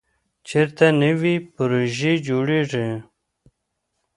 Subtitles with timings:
[0.47, 2.87] چېرته نوې پروژې جوړېږي؟